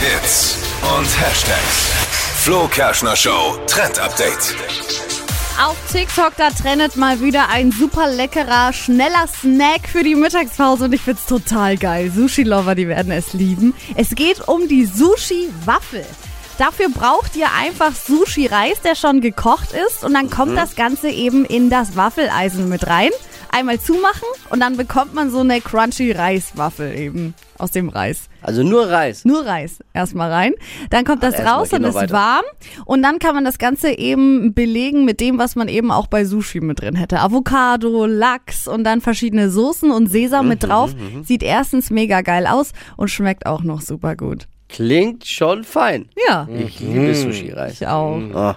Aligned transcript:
Hits 0.00 0.58
und 0.98 1.06
Hashtags. 1.06 1.92
Flo 2.42 2.66
Kerschner 2.66 3.14
Show 3.14 3.56
Trend 3.68 4.00
Update. 4.00 4.56
Auf 5.64 5.76
TikTok, 5.92 6.32
da 6.36 6.50
trennt 6.50 6.96
mal 6.96 7.20
wieder 7.20 7.48
ein 7.48 7.70
super 7.70 8.10
leckerer, 8.10 8.72
schneller 8.72 9.28
Snack 9.28 9.86
für 9.86 10.02
die 10.02 10.16
Mittagspause 10.16 10.86
und 10.86 10.92
ich 10.92 11.02
find's 11.02 11.26
total 11.26 11.76
geil. 11.76 12.10
Sushi-Lover, 12.10 12.74
die 12.74 12.88
werden 12.88 13.12
es 13.12 13.32
lieben. 13.32 13.74
Es 13.94 14.10
geht 14.10 14.48
um 14.48 14.66
die 14.66 14.86
Sushi-Waffel. 14.86 16.04
Dafür 16.58 16.88
braucht 16.88 17.36
ihr 17.36 17.46
einfach 17.56 17.92
Sushi-Reis, 17.94 18.80
der 18.80 18.96
schon 18.96 19.20
gekocht 19.20 19.68
ist 19.72 20.02
und 20.02 20.14
dann 20.14 20.30
kommt 20.30 20.58
das 20.58 20.74
Ganze 20.74 21.10
eben 21.10 21.44
in 21.44 21.70
das 21.70 21.94
Waffeleisen 21.94 22.68
mit 22.68 22.88
rein. 22.88 23.10
Einmal 23.54 23.78
zumachen 23.78 24.26
und 24.50 24.60
dann 24.60 24.76
bekommt 24.76 25.14
man 25.14 25.30
so 25.30 25.40
eine 25.40 25.60
crunchy 25.60 26.12
Reiswaffel 26.12 26.94
eben 26.98 27.34
aus 27.58 27.70
dem 27.70 27.90
Reis. 27.90 28.28
Also 28.40 28.62
nur 28.62 28.88
Reis. 28.88 29.24
Nur 29.24 29.44
Reis 29.46 29.78
erstmal 29.92 30.30
rein. 30.32 30.54
Dann 30.90 31.04
kommt 31.04 31.22
das 31.22 31.34
erstmal, 31.34 31.54
raus 31.54 31.72
und 31.72 31.84
ist 31.84 31.94
weiter. 31.94 32.14
warm. 32.14 32.44
Und 32.86 33.02
dann 33.02 33.18
kann 33.18 33.34
man 33.34 33.44
das 33.44 33.58
Ganze 33.58 33.90
eben 33.98 34.54
belegen 34.54 35.04
mit 35.04 35.20
dem, 35.20 35.38
was 35.38 35.54
man 35.54 35.68
eben 35.68 35.90
auch 35.92 36.06
bei 36.08 36.24
Sushi 36.24 36.60
mit 36.60 36.80
drin 36.80 36.96
hätte. 36.96 37.20
Avocado, 37.20 38.06
Lachs 38.06 38.66
und 38.66 38.84
dann 38.84 39.00
verschiedene 39.00 39.50
Soßen 39.50 39.90
und 39.92 40.08
Sesam 40.08 40.46
Mhm, 40.46 40.48
mit 40.48 40.62
drauf. 40.64 40.94
Sieht 41.22 41.42
erstens 41.42 41.90
mega 41.90 42.22
geil 42.22 42.46
aus 42.46 42.72
und 42.96 43.08
schmeckt 43.08 43.46
auch 43.46 43.62
noch 43.62 43.80
super 43.82 44.16
gut. 44.16 44.48
Klingt 44.68 45.26
schon 45.26 45.62
fein. 45.64 46.08
Ja, 46.28 46.48
Ich 46.50 46.80
liebe 46.80 47.14
Sushi-Reis. 47.14 47.74
ich 47.74 47.86
auch. 47.86 48.18
Oh, 48.34 48.54